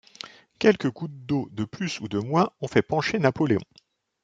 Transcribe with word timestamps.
Quelques 0.57 0.91
gouttes 0.91 1.27
d’eau 1.27 1.47
de 1.51 1.63
plus 1.63 1.99
ou 1.99 2.07
de 2.07 2.17
moins 2.17 2.49
ont 2.59 2.67
fait 2.67 2.81
pencher 2.81 3.19
Napoléon. 3.19 3.61